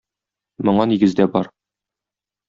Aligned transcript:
Моңа 0.69 0.87
нигез 0.91 1.13
дә 1.19 1.27
бар. 1.35 1.49